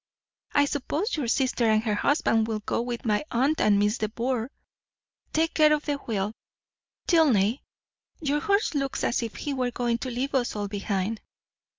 I 0.55 0.65
suppose 0.65 1.15
your 1.15 1.27
sister 1.27 1.65
and 1.65 1.83
her 1.83 1.93
husband 1.93 2.47
will 2.47 2.61
go 2.61 2.81
with 2.81 3.05
my 3.05 3.23
aunt 3.29 3.61
and 3.61 3.77
Miss 3.77 3.99
de 3.99 4.09
Bourgh. 4.09 4.49
Take 5.31 5.53
care 5.53 5.71
of 5.71 5.85
the 5.85 5.97
wheel. 5.97 6.33
Tilney, 7.05 7.61
your 8.19 8.39
horse 8.39 8.73
looks 8.73 9.03
as 9.03 9.21
if 9.21 9.35
he 9.35 9.53
were 9.53 9.69
going 9.69 9.99
to 9.99 10.09
leave 10.09 10.33
us 10.33 10.55
all 10.55 10.67
behind. 10.67 11.21